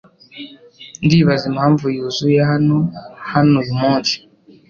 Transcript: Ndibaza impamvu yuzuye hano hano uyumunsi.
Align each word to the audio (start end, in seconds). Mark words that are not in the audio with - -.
Ndibaza 1.05 1.45
impamvu 1.51 1.85
yuzuye 1.95 2.39
hano 2.51 2.77
hano 3.31 3.55
uyumunsi. 3.63 4.15